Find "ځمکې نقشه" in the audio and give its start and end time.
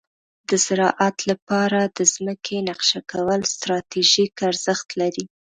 2.13-2.99